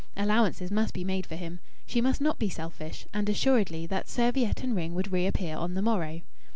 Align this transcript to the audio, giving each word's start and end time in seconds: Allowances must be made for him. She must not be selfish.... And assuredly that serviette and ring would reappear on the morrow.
Allowances 0.17 0.71
must 0.71 0.95
be 0.95 1.03
made 1.03 1.27
for 1.27 1.35
him. 1.35 1.59
She 1.85 2.01
must 2.01 2.21
not 2.21 2.39
be 2.39 2.49
selfish.... 2.49 3.05
And 3.13 3.29
assuredly 3.29 3.85
that 3.85 4.09
serviette 4.09 4.63
and 4.63 4.75
ring 4.75 4.95
would 4.95 5.11
reappear 5.11 5.55
on 5.55 5.75
the 5.75 5.83
morrow. 5.83 6.21